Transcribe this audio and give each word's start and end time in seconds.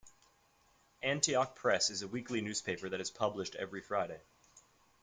Antioch 1.03 1.55
Press 1.55 1.91
is 1.91 2.01
a 2.01 2.07
weekly 2.07 2.41
newspaper 2.41 2.89
that 2.89 3.01
is 3.01 3.11
published 3.11 3.53
every 3.53 3.81
Friday. 3.81 4.19